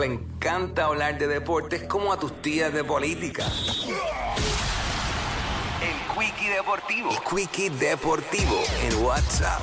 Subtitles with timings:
[0.00, 3.44] le encanta hablar de deportes como a tus tías de política.
[5.82, 7.10] El Quickie Deportivo.
[7.10, 9.60] El Quickie Deportivo en WhatsApp.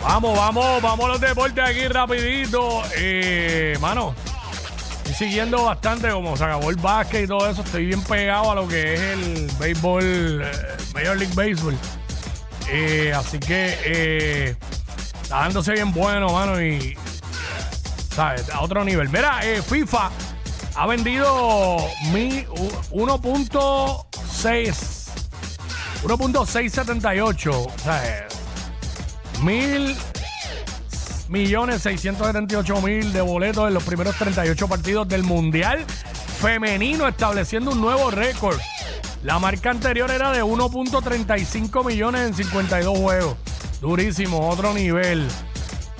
[0.00, 2.82] Vamos, vamos, vamos a los deportes aquí rapidito.
[2.96, 4.14] Eh, mano,
[4.96, 7.62] estoy siguiendo bastante como se acabó el básquet y todo eso.
[7.62, 10.52] Estoy bien pegado a lo que es el béisbol, eh,
[10.94, 11.76] Major League Baseball.
[12.70, 14.56] Eh, así que eh,
[15.22, 16.96] está dándose bien bueno, mano, y
[18.14, 18.48] ¿sabes?
[18.50, 19.08] a otro nivel.
[19.08, 20.10] Mira, eh, FIFA
[20.76, 21.78] ha vendido
[22.12, 24.98] mi u- 1.6
[26.04, 28.26] 1.678 o sea,
[29.42, 29.96] mil
[31.28, 35.84] millones 678 mil de boletos en los primeros 38 partidos del Mundial
[36.40, 38.58] Femenino, estableciendo un nuevo récord.
[39.22, 43.36] La marca anterior era de 1.35 millones en 52 juegos.
[43.80, 45.28] Durísimo, otro nivel.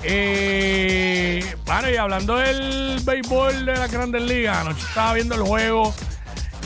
[0.03, 5.93] Eh, bueno, y hablando del béisbol de la Grandes Ligas, anoche estaba viendo el juego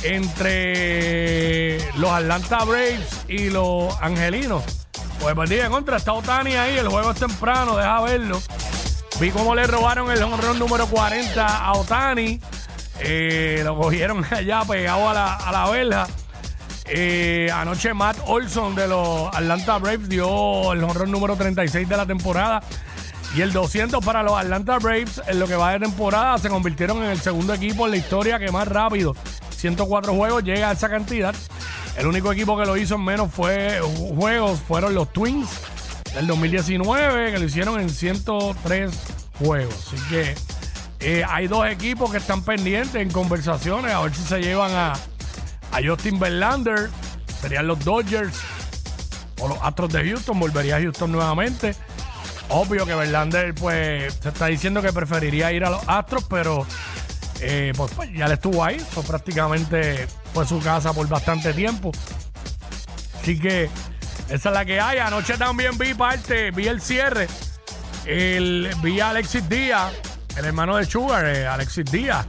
[0.04, 4.64] entre los Atlanta Braves y los Angelinos.
[5.20, 8.42] Pues partida contra, está Otani ahí, el juego es temprano, deja verlo.
[9.20, 12.40] Vi cómo le robaron el home run número 40 a Otani.
[13.00, 16.08] Eh, lo cogieron allá pegado a la, a la.
[16.90, 21.98] Eh, anoche Matt Olson de los Atlanta Braves dio el home run número 36 de
[21.98, 22.62] la temporada.
[23.36, 27.04] Y el 200 para los Atlanta Braves en lo que va de temporada se convirtieron
[27.04, 29.16] en el segundo equipo en la historia que más rápido,
[29.56, 31.36] 104 juegos, llega a esa cantidad.
[31.98, 33.80] El único equipo que lo hizo en menos fue
[34.16, 35.50] juegos fueron los Twins
[36.14, 38.92] del 2019 que lo hicieron en 103
[39.40, 39.94] juegos.
[39.94, 40.36] Así que
[41.00, 44.94] eh, hay dos equipos que están pendientes en conversaciones a ver si se llevan a,
[44.94, 46.90] a Justin Verlander,
[47.42, 48.40] serían los Dodgers
[49.40, 51.76] o los Astros de Houston, volvería a Houston nuevamente.
[52.50, 56.66] Obvio que Verlander, pues, se está diciendo que preferiría ir a los Astros, pero
[57.42, 58.80] eh, pues, pues, ya le estuvo ahí.
[58.80, 61.92] Fue prácticamente fue su casa por bastante tiempo.
[63.22, 63.70] Así que
[64.30, 65.00] esa es la que hay.
[65.00, 67.28] Anoche también vi parte, vi el cierre.
[68.06, 69.92] El, vi a Alexis Díaz,
[70.38, 72.26] el hermano de Sugar, eh, Alexis Díaz,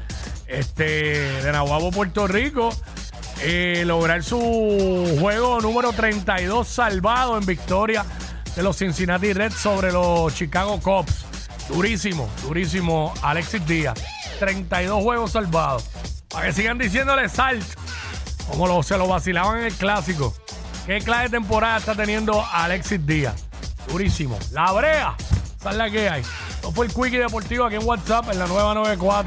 [0.48, 0.84] este,
[1.42, 2.70] de Nahuabo, Puerto Rico.
[3.42, 8.04] eh, lograr su juego número 32 salvado en victoria
[8.58, 11.24] de los Cincinnati Reds sobre los Chicago Cubs.
[11.68, 13.96] Durísimo, durísimo Alexis Díaz.
[14.40, 15.88] 32 juegos salvados.
[16.28, 17.64] Para que sigan diciéndole salt,
[18.48, 20.34] como lo, se lo vacilaban en el clásico.
[20.86, 23.44] ¿Qué clase de temporada está teniendo Alexis Díaz?
[23.86, 24.36] Durísimo.
[24.50, 25.14] La brea,
[25.70, 26.22] es la que hay.
[26.50, 29.24] Esto fue el Quickie Deportivo aquí en WhatsApp en la nueva 94.